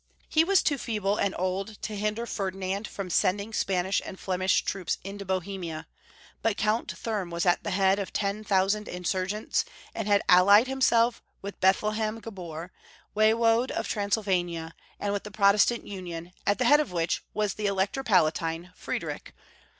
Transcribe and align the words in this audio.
He 0.27 0.43
was 0.43 0.63
too 0.63 0.79
feeble 0.79 1.17
and 1.17 1.35
old 1.37 1.79
to 1.83 1.95
hinder 1.95 2.25
Ferdinand 2.25 2.87
from 2.87 3.11
sending 3.11 3.53
Spanish 3.53 4.01
and 4.03 4.19
Flem 4.19 4.41
ish 4.41 4.63
troops 4.63 4.97
into 5.03 5.25
Bohemia, 5.25 5.85
but 6.41 6.57
Count 6.57 6.91
Thurm 6.97 7.29
was 7.29 7.45
at 7.45 7.63
the 7.63 7.69
head 7.69 7.99
of 7.99 8.11
ten 8.11 8.43
thousand 8.43 8.87
insurgent, 8.87 9.63
and 9.93 10.07
had 10.07 10.23
allied 10.27 10.65
himself 10.65 11.21
with 11.43 11.61
Eethlem 11.61 12.19
Gabor, 12.19 12.71
Waiwode 13.15 13.69
of 13.69 13.87
Transyl 13.87 14.23
vania, 14.23 14.73
and 14.99 15.13
with 15.13 15.21
the 15.23 15.29
Protestant 15.29 15.85
Union, 15.85 16.31
at 16.47 16.57
the 16.57 16.65
head 16.65 16.79
of 16.79 16.91
which 16.91 17.23
was 17.35 17.53
the 17.53 17.67
Elector 17.67 18.03
Palatine, 18.03 18.71
Friedrich, 18.75 19.25
the 19.25 19.29
328 19.29 19.29
Young 19.29 19.29
Folka^ 19.29 19.29
History 19.29 19.35
of 19.35 19.35
Germany. 19.37 19.69